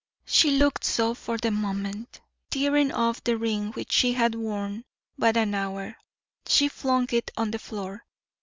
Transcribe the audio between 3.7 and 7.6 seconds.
which she had worn but an hour, she flung it on the